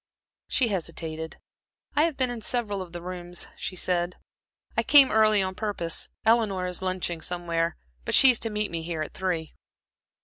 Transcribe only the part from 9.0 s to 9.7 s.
at three."